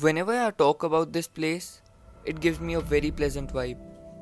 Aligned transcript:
Whenever 0.00 0.32
I 0.32 0.50
talk 0.52 0.82
about 0.82 1.12
this 1.12 1.28
place, 1.28 1.82
it 2.24 2.40
gives 2.40 2.58
me 2.58 2.72
a 2.72 2.80
very 2.80 3.10
pleasant 3.10 3.52
vibe 3.52 3.76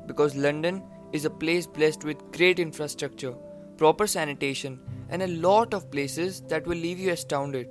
because 0.07 0.35
London 0.35 0.83
is 1.13 1.23
a 1.23 1.29
place 1.29 1.65
blessed 1.65 2.03
with 2.03 2.31
great 2.33 2.59
infrastructure, 2.59 3.33
proper 3.77 4.05
sanitation, 4.05 4.81
and 5.07 5.21
a 5.21 5.27
lot 5.27 5.73
of 5.73 5.89
places 5.89 6.41
that 6.49 6.67
will 6.67 6.77
leave 6.77 6.99
you 6.99 7.11
astounded. 7.11 7.69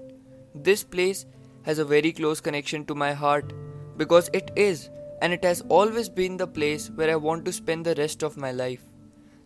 This 0.55 0.83
place 0.85 1.27
has 1.65 1.79
a 1.79 1.85
very 1.85 2.13
close 2.13 2.41
connection 2.41 2.87
to 2.87 2.95
my 2.95 3.13
heart 3.13 3.53
because 3.99 4.31
it 4.33 4.53
is 4.57 4.89
and 5.21 5.31
it 5.31 5.45
has 5.45 5.61
always 5.69 6.09
been 6.09 6.39
the 6.39 6.47
place 6.47 6.91
where 6.95 7.11
I 7.11 7.17
want 7.17 7.45
to 7.45 7.53
spend 7.53 7.85
the 7.85 7.97
rest 7.97 8.23
of 8.23 8.39
my 8.39 8.53
life. 8.53 8.85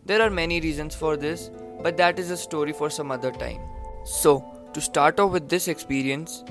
There 0.05 0.21
are 0.21 0.29
many 0.29 0.61
reasons 0.61 0.95
for 0.95 1.17
this, 1.17 1.51
but 1.81 1.97
that 1.97 2.17
is 2.17 2.31
a 2.31 2.37
story 2.37 2.71
for 2.71 2.89
some 2.89 3.11
other 3.11 3.31
time. 3.31 3.59
So, 4.05 4.45
to 4.73 4.79
start 4.79 5.19
off 5.19 5.31
with 5.31 5.49
this 5.49 5.67
experience, 5.67 6.45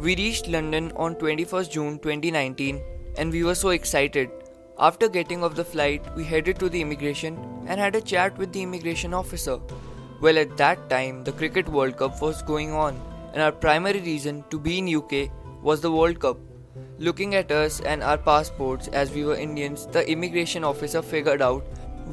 we 0.00 0.14
reached 0.14 0.46
London 0.46 0.92
on 0.94 1.16
21st 1.16 1.70
June 1.72 1.98
2019 1.98 2.80
and 3.16 3.32
we 3.32 3.42
were 3.42 3.54
so 3.56 3.70
excited. 3.70 4.30
After 4.78 5.08
getting 5.08 5.42
off 5.42 5.56
the 5.56 5.64
flight, 5.64 6.04
we 6.14 6.22
headed 6.22 6.60
to 6.60 6.68
the 6.68 6.80
immigration 6.80 7.36
and 7.66 7.80
had 7.80 7.96
a 7.96 8.00
chat 8.00 8.38
with 8.38 8.52
the 8.52 8.62
immigration 8.62 9.12
officer. 9.12 9.58
Well, 10.20 10.38
at 10.38 10.56
that 10.56 10.88
time, 10.88 11.24
the 11.24 11.32
Cricket 11.32 11.68
World 11.68 11.96
Cup 11.96 12.22
was 12.22 12.42
going 12.42 12.70
on, 12.72 13.00
and 13.32 13.42
our 13.42 13.50
primary 13.50 14.00
reason 14.00 14.44
to 14.50 14.58
be 14.60 14.78
in 14.78 14.94
UK 14.94 15.30
was 15.62 15.80
the 15.80 15.90
World 15.90 16.20
Cup. 16.20 16.38
Looking 16.98 17.34
at 17.34 17.50
us 17.50 17.80
and 17.80 18.00
our 18.04 18.18
passports 18.18 18.86
as 18.88 19.10
we 19.10 19.24
were 19.24 19.34
Indians, 19.34 19.86
the 19.86 20.08
immigration 20.08 20.62
officer 20.62 21.02
figured 21.02 21.42
out 21.42 21.64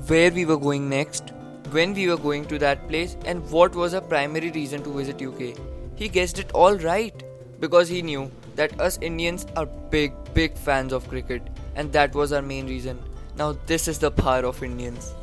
where 0.08 0.32
we 0.32 0.46
were 0.46 0.58
going 0.58 0.90
next, 0.90 1.34
when 1.70 1.94
we 1.94 2.08
were 2.08 2.18
going 2.18 2.46
to 2.46 2.58
that 2.58 2.88
place, 2.88 3.16
and 3.26 3.48
what 3.52 3.76
was 3.76 3.94
our 3.94 4.02
primary 4.02 4.50
reason 4.50 4.82
to 4.84 4.90
visit 4.90 5.22
UK. 5.22 5.56
He 5.96 6.10
guessed 6.10 6.40
it 6.40 6.52
all 6.54 6.78
right 6.78 7.25
because 7.60 7.88
he 7.88 8.02
knew 8.02 8.32
that 8.56 8.80
us 8.80 8.98
Indians 9.02 9.46
are 9.56 9.66
big, 9.66 10.14
big 10.34 10.58
fans 10.58 10.94
of 10.94 11.08
cricket, 11.08 11.42
and 11.76 11.92
that 11.94 12.14
was 12.16 12.34
our 12.34 12.42
main 12.42 12.68
reason. 12.68 13.00
Now, 13.38 13.58
this 13.66 13.88
is 13.88 14.00
the 14.00 14.12
power 14.12 14.46
of 14.46 14.64
Indians. 14.64 15.14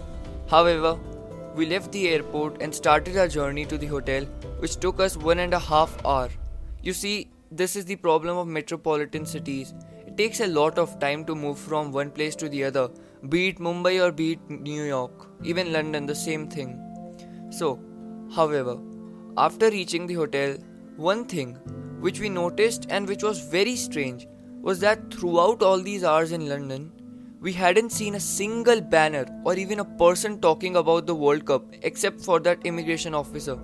However, 0.48 0.98
we 1.54 1.66
left 1.66 1.92
the 1.92 2.08
airport 2.08 2.62
and 2.62 2.74
started 2.74 3.16
our 3.16 3.28
journey 3.28 3.64
to 3.66 3.78
the 3.78 3.86
hotel, 3.86 4.24
which 4.58 4.76
took 4.76 5.00
us 5.00 5.16
one 5.16 5.38
and 5.38 5.54
a 5.54 5.58
half 5.58 5.96
hour. 6.04 6.28
You 6.82 6.92
see, 6.92 7.30
this 7.50 7.76
is 7.76 7.84
the 7.84 7.96
problem 7.96 8.36
of 8.36 8.46
metropolitan 8.46 9.26
cities. 9.26 9.74
It 10.06 10.16
takes 10.16 10.40
a 10.40 10.46
lot 10.46 10.78
of 10.78 10.98
time 10.98 11.24
to 11.26 11.34
move 11.34 11.58
from 11.58 11.92
one 11.92 12.10
place 12.10 12.36
to 12.36 12.48
the 12.48 12.64
other, 12.64 12.88
be 13.28 13.48
it 13.48 13.58
Mumbai 13.58 14.02
or 14.02 14.12
be 14.12 14.32
it 14.32 14.50
New 14.50 14.84
York, 14.84 15.28
even 15.42 15.72
London, 15.72 16.06
the 16.06 16.14
same 16.14 16.48
thing. 16.48 16.78
So, 17.50 17.78
however, 18.34 18.78
after 19.36 19.70
reaching 19.70 20.06
the 20.06 20.14
hotel, 20.14 20.56
one 20.96 21.24
thing 21.24 21.58
which 22.02 22.20
we 22.20 22.28
noticed 22.28 22.86
and 22.90 23.08
which 23.08 23.22
was 23.22 23.40
very 23.40 23.74
strange 23.76 24.28
was 24.60 24.80
that 24.80 25.14
throughout 25.14 25.62
all 25.62 25.80
these 25.80 26.04
hours 26.04 26.32
in 26.32 26.48
London, 26.48 26.92
we 27.40 27.52
hadn't 27.52 27.90
seen 27.92 28.16
a 28.16 28.20
single 28.20 28.80
banner 28.80 29.24
or 29.44 29.56
even 29.56 29.80
a 29.80 29.90
person 30.04 30.38
talking 30.40 30.76
about 30.76 31.06
the 31.06 31.14
World 31.14 31.46
Cup 31.46 31.64
except 31.80 32.20
for 32.20 32.38
that 32.40 32.64
immigration 32.64 33.14
officer. 33.14 33.58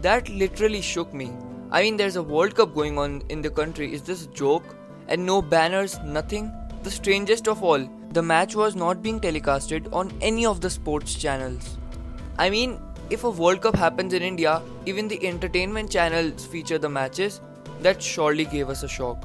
That 0.00 0.28
literally 0.28 0.82
shook 0.82 1.14
me 1.14 1.32
I 1.74 1.84
mean, 1.84 1.96
there's 1.96 2.16
a 2.16 2.22
World 2.22 2.54
Cup 2.54 2.74
going 2.74 2.98
on 2.98 3.22
in 3.30 3.40
the 3.40 3.48
country. 3.48 3.94
Is 3.94 4.02
this 4.02 4.26
a 4.26 4.30
joke? 4.32 4.76
And 5.08 5.24
no 5.24 5.40
banners, 5.40 5.98
nothing? 6.04 6.52
The 6.82 6.90
strangest 6.90 7.48
of 7.48 7.62
all, 7.62 7.88
the 8.10 8.20
match 8.20 8.54
was 8.54 8.76
not 8.76 9.02
being 9.02 9.18
telecasted 9.18 9.90
on 9.90 10.12
any 10.20 10.44
of 10.44 10.60
the 10.60 10.68
sports 10.68 11.14
channels. 11.14 11.78
I 12.38 12.50
mean, 12.50 12.78
if 13.12 13.24
a 13.24 13.30
World 13.30 13.60
Cup 13.60 13.76
happens 13.76 14.14
in 14.14 14.22
India, 14.22 14.62
even 14.86 15.06
the 15.06 15.26
entertainment 15.26 15.90
channels 15.90 16.46
feature 16.46 16.78
the 16.78 16.88
matches, 16.88 17.42
that 17.82 18.02
surely 18.02 18.46
gave 18.46 18.70
us 18.70 18.84
a 18.84 18.88
shock. 18.88 19.22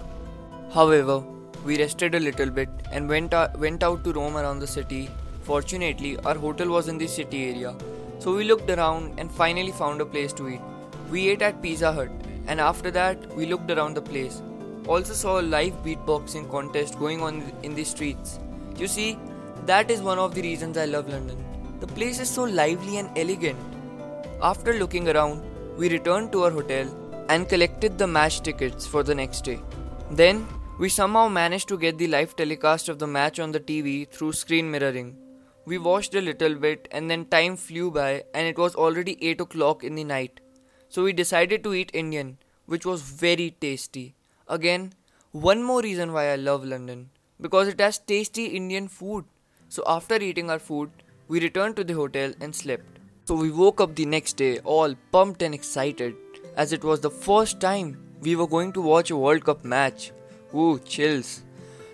However, 0.74 1.24
we 1.64 1.80
rested 1.80 2.14
a 2.14 2.20
little 2.20 2.50
bit 2.50 2.68
and 2.92 3.08
went, 3.08 3.34
went 3.58 3.84
out 3.84 4.04
to 4.04 4.12
roam 4.12 4.36
around 4.36 4.60
the 4.60 4.68
city. 4.68 5.10
Fortunately, 5.44 6.18
our 6.26 6.36
hotel 6.36 6.68
was 6.68 6.90
in 6.90 6.98
the 6.98 7.08
city 7.08 7.46
area, 7.52 7.74
so 8.20 8.36
we 8.36 8.44
looked 8.44 8.70
around 8.70 9.18
and 9.18 9.32
finally 9.32 9.72
found 9.72 10.02
a 10.02 10.06
place 10.06 10.34
to 10.34 10.50
eat. 10.50 10.62
We 11.10 11.30
ate 11.30 11.42
at 11.42 11.62
Pizza 11.62 11.94
Hut 11.94 12.10
and 12.48 12.60
after 12.60 12.92
that 12.92 13.34
we 13.36 13.46
looked 13.46 13.72
around 13.72 13.96
the 13.96 14.02
place. 14.02 14.42
Also 14.86 15.14
saw 15.14 15.40
a 15.40 15.50
live 15.56 15.82
beatboxing 15.86 16.52
contest 16.52 17.00
going 17.00 17.22
on 17.22 17.42
in 17.64 17.74
the 17.74 17.86
streets. 17.86 18.40
You 18.76 18.88
see, 18.88 19.18
that 19.66 19.90
is 19.90 20.02
one 20.02 20.20
of 20.20 20.36
the 20.36 20.42
reasons 20.42 20.78
I 20.78 20.86
love 20.86 21.08
London. 21.08 21.42
The 21.80 21.88
place 21.88 22.20
is 22.20 22.30
so 22.30 22.44
lively 22.44 22.98
and 22.98 23.18
elegant. 23.18 23.58
After 24.42 24.74
looking 24.74 25.10
around, 25.10 25.44
we 25.78 25.90
returned 25.90 26.32
to 26.32 26.44
our 26.44 26.52
hotel 26.52 26.88
and 27.28 27.50
collected 27.50 27.98
the 27.98 28.06
match 28.06 28.42
tickets 28.42 28.86
for 28.86 29.02
the 29.02 29.16
next 29.16 29.44
day. 29.44 29.60
Then, 30.12 30.48
we 30.78 30.90
somehow 30.90 31.28
managed 31.28 31.68
to 31.70 31.78
get 31.78 31.98
the 31.98 32.06
live 32.06 32.36
telecast 32.36 32.88
of 32.88 33.00
the 33.00 33.08
match 33.08 33.40
on 33.40 33.52
the 33.52 33.60
TV 33.60 34.08
through 34.08 34.34
screen 34.34 34.70
mirroring. 34.70 35.18
We 35.66 35.80
watched 35.80 36.14
a 36.14 36.22
little 36.22 36.54
bit 36.54 36.88
and 36.92 37.10
then 37.10 37.26
time 37.26 37.58
flew 37.58 37.90
by 37.90 38.26
and 38.36 38.46
it 38.46 38.60
was 38.60 38.76
already 38.76 39.18
8 39.28 39.42
o'clock 39.42 39.84
in 39.84 39.96
the 39.96 40.04
night. 40.04 40.40
So 40.88 41.04
we 41.04 41.14
decided 41.14 41.64
to 41.64 41.74
eat 41.74 41.90
Indian, 41.96 42.38
which 42.68 42.86
was 42.86 43.02
very 43.02 43.56
tasty. 43.60 44.14
Again, 44.48 44.94
one 45.32 45.64
more 45.64 45.82
reason 45.82 46.14
why 46.14 46.32
I 46.32 46.36
love 46.36 46.64
London 46.64 47.10
because 47.42 47.68
it 47.68 47.80
has 47.80 47.98
tasty 47.98 48.46
Indian 48.46 48.88
food. 48.88 49.26
So 49.70 49.84
after 49.88 50.16
eating 50.16 50.52
our 50.52 50.60
food, 50.60 50.92
we 51.28 51.40
returned 51.40 51.76
to 51.78 51.84
the 51.84 51.94
hotel 51.96 52.34
and 52.40 52.56
slept. 52.56 52.97
So 53.28 53.36
we 53.36 53.52
woke 53.52 53.82
up 53.82 53.94
the 53.94 54.06
next 54.06 54.38
day 54.38 54.60
all 54.60 54.96
pumped 55.12 55.42
and 55.42 55.54
excited 55.54 56.16
as 56.56 56.72
it 56.72 56.84
was 56.84 57.02
the 57.02 57.10
first 57.10 57.60
time 57.60 57.98
we 58.22 58.38
were 58.38 58.48
going 58.48 58.72
to 58.74 58.82
watch 58.82 59.12
a 59.12 59.18
World 59.18 59.44
Cup 59.44 59.66
match. 59.66 60.12
Ooh, 60.56 60.80
chills. 60.80 61.44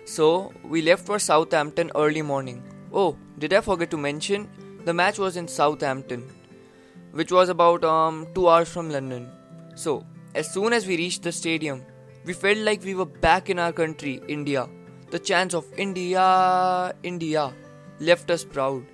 So 0.04 0.52
we 0.62 0.80
left 0.80 1.04
for 1.04 1.18
Southampton 1.18 1.90
early 1.96 2.22
morning. 2.22 2.62
Oh, 2.92 3.16
did 3.40 3.52
I 3.52 3.62
forget 3.62 3.90
to 3.90 3.96
mention? 3.96 4.48
The 4.84 4.94
match 4.94 5.18
was 5.18 5.36
in 5.36 5.48
Southampton 5.48 6.30
which 7.10 7.30
was 7.32 7.48
about 7.48 7.84
um, 7.84 8.26
two 8.34 8.48
hours 8.48 8.68
from 8.68 8.90
London. 8.90 9.28
So, 9.74 10.04
as 10.34 10.52
soon 10.52 10.72
as 10.72 10.86
we 10.86 10.96
reached 10.96 11.22
the 11.22 11.30
stadium, 11.32 11.84
we 12.24 12.32
felt 12.32 12.58
like 12.58 12.84
we 12.84 12.94
were 12.94 13.06
back 13.06 13.50
in 13.50 13.58
our 13.58 13.72
country, 13.72 14.20
India. 14.28 14.68
The 15.10 15.20
chants 15.20 15.54
of 15.54 15.64
India, 15.76 16.92
India 17.04 17.52
left 18.00 18.30
us 18.30 18.44
proud. 18.44 18.84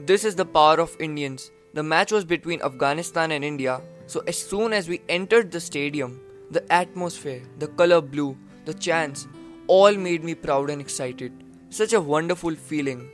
This 0.00 0.24
is 0.24 0.34
the 0.34 0.44
power 0.44 0.80
of 0.80 0.96
Indians. 0.98 1.52
The 1.72 1.82
match 1.84 2.10
was 2.10 2.24
between 2.24 2.62
Afghanistan 2.62 3.30
and 3.30 3.44
India, 3.44 3.80
so 4.06 4.22
as 4.26 4.36
soon 4.36 4.72
as 4.72 4.88
we 4.88 5.02
entered 5.08 5.52
the 5.52 5.60
stadium, 5.60 6.20
the 6.50 6.64
atmosphere, 6.72 7.42
the 7.58 7.68
color 7.68 8.00
blue, 8.00 8.36
the 8.64 8.74
chants, 8.74 9.28
all 9.68 9.94
made 9.94 10.24
me 10.24 10.34
proud 10.34 10.68
and 10.68 10.80
excited. 10.80 11.32
Such 11.68 11.92
a 11.92 12.00
wonderful 12.00 12.56
feeling. 12.56 13.08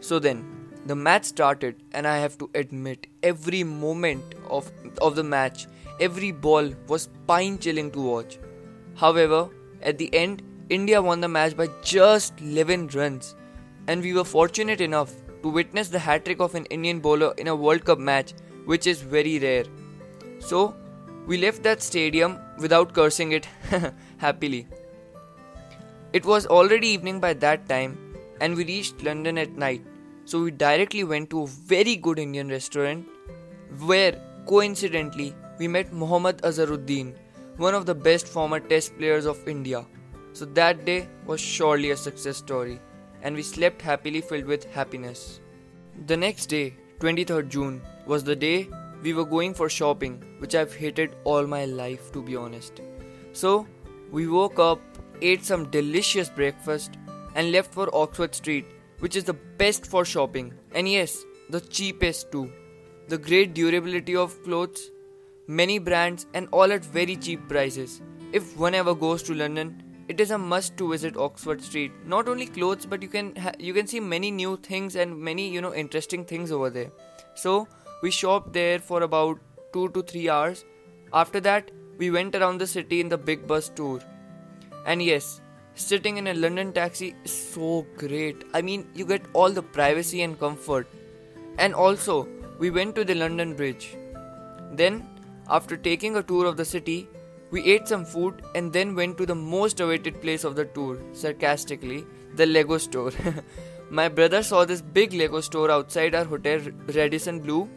So 0.00 0.18
then, 0.18 0.70
the 0.86 0.96
match 0.96 1.26
started, 1.26 1.82
and 1.92 2.06
I 2.06 2.16
have 2.16 2.38
to 2.38 2.48
admit, 2.54 3.08
every 3.22 3.62
moment 3.62 4.24
of, 4.48 4.72
of 5.02 5.14
the 5.14 5.22
match, 5.22 5.66
every 6.00 6.32
ball 6.32 6.72
was 6.88 7.02
spine 7.02 7.58
chilling 7.58 7.90
to 7.90 8.00
watch. 8.00 8.38
However, 8.94 9.50
at 9.82 9.98
the 9.98 10.12
end, 10.14 10.42
India 10.70 11.02
won 11.02 11.20
the 11.20 11.28
match 11.28 11.54
by 11.58 11.68
just 11.82 12.40
11 12.40 12.88
runs, 12.94 13.36
and 13.86 14.00
we 14.00 14.14
were 14.14 14.24
fortunate 14.24 14.80
enough 14.80 15.12
to 15.42 15.48
witness 15.48 15.88
the 15.88 15.98
hat 15.98 16.24
trick 16.24 16.40
of 16.40 16.54
an 16.54 16.64
Indian 16.66 17.00
bowler 17.00 17.34
in 17.38 17.48
a 17.48 17.56
World 17.56 17.84
Cup 17.84 17.98
match, 17.98 18.32
which 18.64 18.86
is 18.86 19.00
very 19.00 19.38
rare. 19.38 19.64
So, 20.38 20.74
we 21.26 21.38
left 21.38 21.62
that 21.62 21.82
stadium 21.82 22.38
without 22.58 22.92
cursing 22.92 23.32
it 23.32 23.46
happily. 24.18 24.66
It 26.12 26.24
was 26.24 26.46
already 26.46 26.88
evening 26.88 27.20
by 27.20 27.32
that 27.34 27.68
time, 27.68 27.96
and 28.40 28.56
we 28.56 28.64
reached 28.64 29.02
London 29.02 29.38
at 29.38 29.56
night. 29.56 29.82
So 30.24 30.42
we 30.42 30.50
directly 30.50 31.04
went 31.04 31.30
to 31.30 31.42
a 31.42 31.46
very 31.46 31.96
good 31.96 32.18
Indian 32.18 32.48
restaurant 32.48 33.06
where 33.86 34.20
coincidentally 34.46 35.34
we 35.58 35.68
met 35.68 35.92
Mohammad 35.92 36.38
Azharuddin, 36.42 37.14
one 37.56 37.74
of 37.74 37.86
the 37.86 37.94
best 37.94 38.26
former 38.26 38.60
test 38.60 38.96
players 38.98 39.26
of 39.26 39.46
India. 39.48 39.84
So 40.32 40.44
that 40.44 40.84
day 40.84 41.08
was 41.26 41.40
surely 41.40 41.90
a 41.90 41.96
success 41.96 42.36
story 42.36 42.80
and 43.22 43.34
we 43.34 43.42
slept 43.42 43.82
happily 43.82 44.20
filled 44.20 44.44
with 44.44 44.64
happiness. 44.72 45.40
The 46.06 46.16
next 46.16 46.46
day, 46.46 46.74
23rd 47.00 47.48
June, 47.48 47.82
was 48.06 48.24
the 48.24 48.36
day 48.36 48.68
we 49.02 49.12
were 49.14 49.24
going 49.24 49.54
for 49.54 49.68
shopping, 49.68 50.22
which 50.38 50.54
I've 50.54 50.74
hated 50.74 51.16
all 51.24 51.46
my 51.46 51.64
life 51.64 52.12
to 52.12 52.22
be 52.22 52.36
honest. 52.36 52.80
So, 53.32 53.66
we 54.10 54.28
woke 54.28 54.58
up, 54.58 54.80
ate 55.20 55.44
some 55.44 55.70
delicious 55.70 56.28
breakfast, 56.28 56.98
and 57.34 57.50
left 57.50 57.72
for 57.72 57.94
Oxford 57.94 58.34
Street 58.34 58.66
which 59.02 59.16
is 59.16 59.24
the 59.24 59.38
best 59.60 59.84
for 59.84 60.04
shopping, 60.04 60.52
and 60.76 60.88
yes, 60.88 61.24
the 61.50 61.60
cheapest 61.60 62.30
too. 62.30 62.52
The 63.08 63.18
great 63.18 63.52
durability 63.52 64.14
of 64.14 64.40
clothes, 64.44 64.92
many 65.48 65.80
brands, 65.80 66.26
and 66.34 66.46
all 66.52 66.70
at 66.70 66.84
very 66.84 67.16
cheap 67.16 67.48
prices. 67.48 68.00
If 68.32 68.56
one 68.56 68.76
ever 68.76 68.94
goes 68.94 69.24
to 69.24 69.34
London, 69.34 69.82
it 70.12 70.20
is 70.24 70.32
a 70.36 70.38
must 70.38 70.76
to 70.78 70.88
visit 70.90 71.16
Oxford 71.16 71.62
Street. 71.62 71.92
Not 72.14 72.28
only 72.28 72.46
clothes, 72.46 72.86
but 72.94 73.02
you 73.02 73.08
can 73.08 73.34
ha- 73.44 73.58
you 73.68 73.74
can 73.78 73.86
see 73.92 74.00
many 74.14 74.30
new 74.38 74.56
things 74.70 74.96
and 75.04 75.20
many 75.28 75.46
you 75.58 75.62
know 75.66 75.74
interesting 75.82 76.24
things 76.32 76.52
over 76.58 76.70
there. 76.78 76.90
So 77.44 77.52
we 78.02 78.10
shopped 78.22 78.52
there 78.52 78.78
for 78.90 79.02
about 79.02 79.38
two 79.76 79.88
to 79.94 80.02
three 80.02 80.28
hours. 80.28 80.64
After 81.22 81.40
that, 81.48 81.70
we 81.98 82.10
went 82.16 82.36
around 82.40 82.58
the 82.58 82.66
city 82.72 83.00
in 83.04 83.08
the 83.14 83.18
big 83.30 83.46
bus 83.46 83.70
tour. 83.80 84.00
And 84.86 85.02
yes, 85.02 85.30
sitting 85.86 86.16
in 86.22 86.26
a 86.26 86.34
London 86.34 86.72
taxi 86.72 87.14
is 87.24 87.32
so 87.54 87.86
great. 87.96 88.44
I 88.52 88.62
mean, 88.62 88.86
you 88.94 89.06
get 89.06 89.22
all 89.32 89.50
the 89.50 89.62
privacy 89.62 90.22
and 90.22 90.38
comfort. 90.38 90.86
And 91.58 91.74
also, 91.74 92.28
we 92.58 92.70
went 92.70 92.94
to 92.96 93.04
the 93.04 93.14
London 93.14 93.54
Bridge. 93.54 93.96
Then, 94.72 95.08
after 95.48 95.76
taking 95.76 96.16
a 96.16 96.22
tour 96.22 96.46
of 96.46 96.56
the 96.56 96.64
city, 96.64 97.08
we 97.52 97.62
ate 97.70 97.86
some 97.86 98.04
food 98.04 98.42
and 98.54 98.72
then 98.72 98.94
went 98.94 99.18
to 99.18 99.26
the 99.26 99.34
most 99.34 99.80
awaited 99.80 100.20
place 100.22 100.42
of 100.42 100.56
the 100.56 100.64
tour, 100.64 100.98
sarcastically, 101.12 102.06
the 102.34 102.46
Lego 102.46 102.78
store. 102.78 103.12
My 103.90 104.08
brother 104.08 104.42
saw 104.42 104.64
this 104.64 104.80
big 104.80 105.12
Lego 105.12 105.42
store 105.42 105.70
outside 105.70 106.14
our 106.14 106.24
hotel, 106.24 106.60
Radisson 106.94 107.40
Blu, 107.40 107.68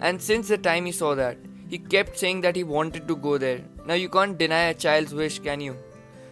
and 0.00 0.20
since 0.20 0.48
the 0.48 0.58
time 0.58 0.84
he 0.84 0.92
saw 0.92 1.14
that, 1.14 1.38
he 1.68 1.78
kept 1.78 2.18
saying 2.18 2.42
that 2.42 2.54
he 2.54 2.62
wanted 2.62 3.08
to 3.08 3.16
go 3.16 3.38
there. 3.38 3.64
Now 3.86 3.94
you 3.94 4.10
can't 4.10 4.36
deny 4.36 4.64
a 4.64 4.74
child's 4.74 5.14
wish, 5.14 5.38
can 5.38 5.62
you? 5.62 5.76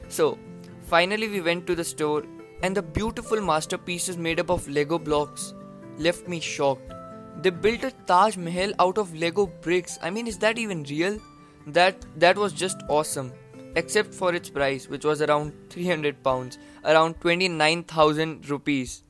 So, 0.08 0.38
finally 0.82 1.28
we 1.28 1.40
went 1.40 1.66
to 1.66 1.75
the 1.75 1.84
store 1.84 2.22
and 2.62 2.76
the 2.76 2.82
beautiful 2.82 3.40
masterpieces 3.40 4.19
made 4.19 4.40
up 4.40 4.50
of 4.50 4.69
Lego 4.69 4.98
blocks 4.98 5.54
left 5.98 6.28
me 6.28 6.38
shocked. 6.38 6.92
They 7.40 7.50
built 7.50 7.82
a 7.82 7.92
Taj 8.06 8.36
Mahal 8.36 8.72
out 8.78 8.98
of 8.98 9.14
Lego 9.14 9.46
bricks. 9.46 9.98
I 10.02 10.10
mean, 10.10 10.26
is 10.26 10.38
that 10.38 10.58
even 10.58 10.82
real? 10.84 11.19
That 11.66 12.05
that 12.16 12.37
was 12.37 12.52
just 12.52 12.82
awesome. 12.88 13.32
Except 13.76 14.14
for 14.14 14.34
its 14.34 14.50
price, 14.50 14.88
which 14.88 15.05
was 15.05 15.20
around 15.20 15.52
300 15.70 16.22
pounds, 16.22 16.58
around 16.84 17.20
29,000 17.20 18.49
rupees. 18.49 19.02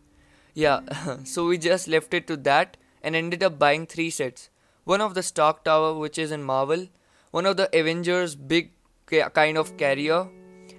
Yeah, 0.54 0.80
so 1.24 1.46
we 1.46 1.58
just 1.58 1.86
left 1.86 2.14
it 2.14 2.26
to 2.28 2.36
that 2.38 2.78
and 3.02 3.14
ended 3.14 3.42
up 3.42 3.58
buying 3.58 3.86
three 3.86 4.08
sets 4.08 4.48
one 4.84 5.00
of 5.00 5.14
the 5.14 5.22
Stark 5.22 5.64
Tower, 5.64 5.94
which 5.98 6.18
is 6.18 6.30
in 6.30 6.42
Marvel, 6.42 6.86
one 7.30 7.46
of 7.46 7.56
the 7.56 7.68
Avengers' 7.78 8.34
big 8.34 8.72
kind 9.06 9.58
of 9.58 9.76
carrier, 9.76 10.28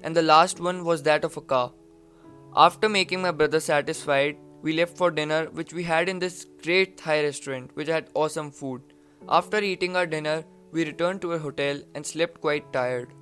and 0.04 0.16
the 0.16 0.22
last 0.22 0.60
one 0.60 0.84
was 0.86 1.04
that 1.04 1.24
of 1.24 1.38
a 1.38 1.42
car. 1.42 1.72
After 2.56 2.88
making 2.88 3.22
my 3.22 3.32
brother 3.32 3.60
satisfied, 3.60 4.38
we 4.62 4.74
left 4.74 4.96
for 4.98 5.12
dinner, 5.12 5.46
which 5.52 5.74
we 5.74 5.84
had 5.84 6.08
in 6.08 6.20
this 6.20 6.46
great 6.64 6.98
Thai 6.98 7.24
restaurant, 7.24 7.76
which 7.76 7.88
had 7.88 8.10
awesome 8.14 8.52
food. 8.52 8.82
After 9.28 9.60
eating 9.60 9.96
our 9.96 10.06
dinner, 10.06 10.44
we 10.72 10.86
returned 10.86 11.22
to 11.22 11.34
our 11.34 11.40
hotel 11.40 11.80
and 11.94 12.06
slept 12.06 12.42
quite 12.42 12.72
tired. 12.74 13.14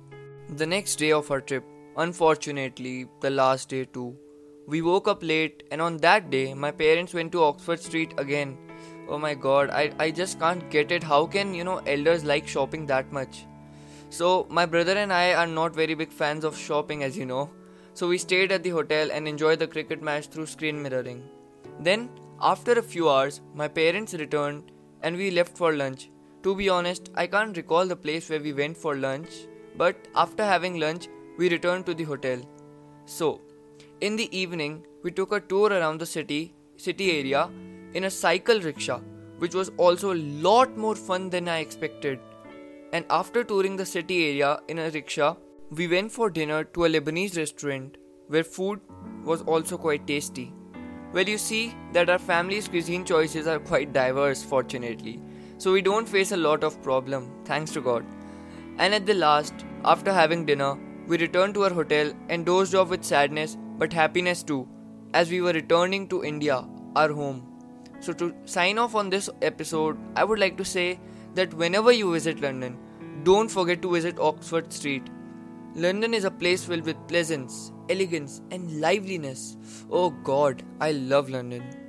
The 0.56 0.66
next 0.66 0.96
day 0.96 1.12
of 1.12 1.30
our 1.30 1.40
trip, 1.40 1.64
unfortunately, 1.96 3.06
the 3.20 3.30
last 3.30 3.68
day 3.68 3.84
too, 3.84 4.16
we 4.66 4.80
woke 4.80 5.08
up 5.08 5.22
late, 5.22 5.62
and 5.70 5.82
on 5.82 5.98
that 5.98 6.30
day, 6.30 6.54
my 6.54 6.70
parents 6.70 7.12
went 7.12 7.32
to 7.32 7.42
Oxford 7.42 7.80
Street 7.80 8.14
again. 8.16 8.56
Oh 9.08 9.18
my 9.18 9.34
god 9.34 9.70
I, 9.70 9.92
I 9.98 10.10
just 10.10 10.38
can't 10.40 10.70
get 10.70 10.90
it. 10.90 11.02
How 11.02 11.26
can 11.26 11.52
you 11.54 11.64
know 11.64 11.78
elders 11.86 12.24
like 12.24 12.48
shopping 12.48 12.86
that 12.86 13.12
much? 13.12 13.46
So 14.08 14.46
my 14.48 14.64
brother 14.64 14.96
and 14.96 15.12
i 15.12 15.34
are 15.34 15.46
not 15.46 15.74
very 15.74 15.94
big 15.94 16.10
fans 16.10 16.44
of 16.44 16.56
shopping 16.56 17.02
as 17.02 17.16
you 17.16 17.26
know. 17.26 17.50
So 17.92 18.08
we 18.08 18.18
stayed 18.18 18.52
at 18.52 18.62
the 18.62 18.70
hotel 18.70 19.10
and 19.12 19.28
enjoyed 19.28 19.58
the 19.58 19.66
cricket 19.66 20.02
match 20.02 20.28
through 20.28 20.46
screen 20.46 20.82
mirroring. 20.82 21.22
Then 21.80 22.08
after 22.40 22.72
a 22.72 22.82
few 22.82 23.10
hours 23.10 23.40
my 23.54 23.68
parents 23.68 24.14
returned 24.14 24.72
and 25.02 25.16
we 25.16 25.30
left 25.30 25.56
for 25.58 25.74
lunch 25.74 26.10
to 26.44 26.54
be 26.54 26.68
honest 26.68 27.10
i 27.16 27.26
can't 27.26 27.56
recall 27.56 27.92
the 27.92 28.00
place 28.06 28.30
where 28.30 28.44
we 28.48 28.52
went 28.62 28.76
for 28.76 28.96
lunch 28.96 29.44
but 29.76 30.08
after 30.24 30.44
having 30.54 30.80
lunch 30.86 31.08
we 31.38 31.50
returned 31.50 31.86
to 31.86 31.94
the 31.94 32.10
hotel 32.14 32.40
so 33.04 33.40
in 34.00 34.16
the 34.16 34.28
evening 34.44 34.82
we 35.02 35.10
took 35.10 35.32
a 35.32 35.40
tour 35.52 35.70
around 35.70 35.98
the 35.98 36.12
city 36.16 36.42
city 36.76 37.10
area 37.18 37.48
in 37.94 38.04
a 38.04 38.10
cycle 38.10 38.60
rickshaw, 38.60 39.00
which 39.38 39.54
was 39.54 39.70
also 39.76 40.12
a 40.12 40.22
lot 40.48 40.76
more 40.76 40.94
fun 40.94 41.30
than 41.30 41.48
I 41.48 41.58
expected. 41.58 42.18
And 42.92 43.04
after 43.10 43.42
touring 43.44 43.76
the 43.76 43.86
city 43.86 44.28
area 44.30 44.60
in 44.68 44.78
a 44.78 44.90
rickshaw, 44.90 45.36
we 45.70 45.88
went 45.88 46.12
for 46.12 46.30
dinner 46.30 46.64
to 46.64 46.84
a 46.84 46.88
Lebanese 46.88 47.36
restaurant 47.36 47.96
where 48.28 48.44
food 48.44 48.80
was 49.24 49.42
also 49.42 49.76
quite 49.76 50.06
tasty. 50.06 50.52
Well, 51.12 51.28
you 51.28 51.38
see 51.38 51.74
that 51.92 52.10
our 52.10 52.18
family's 52.18 52.68
cuisine 52.68 53.04
choices 53.04 53.46
are 53.46 53.58
quite 53.58 53.92
diverse, 53.92 54.42
fortunately, 54.42 55.20
so 55.64 55.72
we 55.72 55.80
don't 55.80 56.06
face 56.06 56.32
a 56.32 56.36
lot 56.36 56.62
of 56.62 56.82
problem, 56.82 57.30
thanks 57.46 57.72
to 57.72 57.80
God. 57.80 58.04
And 58.76 58.92
at 58.92 59.06
the 59.06 59.14
last, 59.14 59.54
after 59.82 60.12
having 60.12 60.44
dinner, 60.44 60.76
we 61.06 61.16
returned 61.16 61.54
to 61.54 61.62
our 61.64 61.70
hotel 61.70 62.12
and 62.28 62.44
dozed 62.44 62.74
off 62.74 62.90
with 62.90 63.02
sadness 63.02 63.56
but 63.78 63.90
happiness 63.90 64.42
too, 64.42 64.68
as 65.14 65.30
we 65.30 65.40
were 65.40 65.54
returning 65.54 66.06
to 66.08 66.22
India, 66.22 66.66
our 66.96 67.10
home. 67.10 67.46
So, 68.00 68.12
to 68.12 68.34
sign 68.44 68.76
off 68.76 68.94
on 68.94 69.08
this 69.08 69.30
episode, 69.40 69.96
I 70.16 70.24
would 70.24 70.38
like 70.38 70.58
to 70.58 70.66
say 70.66 71.00
that 71.34 71.54
whenever 71.54 71.92
you 71.92 72.12
visit 72.12 72.42
London, 72.42 72.76
don't 73.22 73.50
forget 73.50 73.80
to 73.80 73.92
visit 73.92 74.20
Oxford 74.20 74.70
Street. 74.70 75.08
London 75.74 76.12
is 76.12 76.24
a 76.24 76.30
place 76.30 76.62
filled 76.62 76.84
with 76.84 77.08
pleasance, 77.08 77.72
elegance, 77.88 78.42
and 78.50 78.82
liveliness. 78.82 79.56
Oh 79.90 80.10
god, 80.10 80.62
I 80.78 80.92
love 80.92 81.30
London. 81.30 81.83